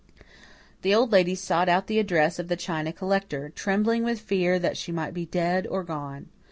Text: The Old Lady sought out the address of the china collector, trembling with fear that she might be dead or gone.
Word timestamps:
The 0.81 0.95
Old 0.95 1.11
Lady 1.11 1.35
sought 1.35 1.69
out 1.69 1.85
the 1.85 1.99
address 1.99 2.39
of 2.39 2.47
the 2.47 2.55
china 2.55 2.91
collector, 2.91 3.49
trembling 3.53 4.03
with 4.03 4.19
fear 4.19 4.57
that 4.57 4.75
she 4.75 4.91
might 4.91 5.13
be 5.13 5.27
dead 5.27 5.67
or 5.67 5.83
gone. 5.83 6.29